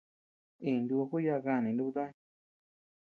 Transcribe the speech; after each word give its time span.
Iña 0.67 0.81
niku 0.97 1.17
yaʼa 1.25 1.41
kanii 1.45 1.73
jinubtoñ. 1.75 2.09